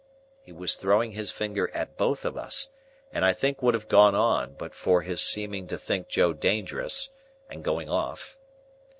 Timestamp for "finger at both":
1.31-2.25